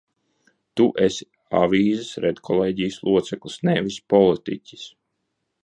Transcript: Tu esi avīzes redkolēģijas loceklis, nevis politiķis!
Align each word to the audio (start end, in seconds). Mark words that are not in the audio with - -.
Tu 0.79 0.85
esi 1.07 1.27
avīzes 1.59 2.09
redkolēģijas 2.25 2.99
loceklis, 3.11 3.61
nevis 3.69 4.01
politiķis! 4.15 4.89